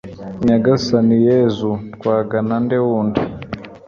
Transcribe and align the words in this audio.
nyagasani 0.45 1.15
yezu, 1.27 1.69
twagana 1.95 2.55
nde 2.63 2.77
wundi 2.85 3.21